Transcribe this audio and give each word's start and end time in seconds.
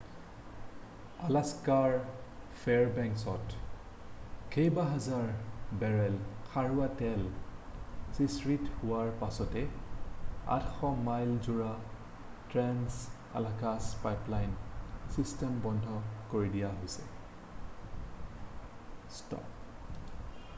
আলাস্কাৰ 1.25 1.91
ফেয়াৰবেংকছত 2.61 4.47
কেইবাহাজাৰ 4.55 5.27
বেৰেল 5.83 6.15
খাৰুৱা 6.53 6.87
তেল 7.03 7.21
সিঁচৰিত 8.21 8.73
হোৱাৰ 8.79 9.11
পাছতে 9.21 9.63
800 10.57 10.91
মাইলজোৰা 11.11 11.69
ট্ৰেন্স-আলাকাছ 12.55 14.01
পাইপলাইন 14.09 14.57
ছিষ্টেম 15.17 15.61
বন্ধ 15.69 16.01
কৰি 16.35 16.51
দিয়া 16.57 16.67
হৈছে 16.67 19.39